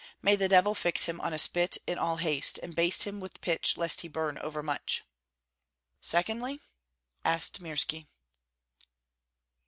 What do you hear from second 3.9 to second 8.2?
he burn overmuch." "Secondly?" asked Mirski.